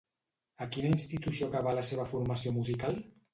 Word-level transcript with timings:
A 0.65 0.67
quina 0.75 0.89
institució 0.93 1.49
acabà 1.49 1.75
la 1.81 1.85
seva 1.91 2.07
formació 2.15 2.55
musical? 2.57 2.99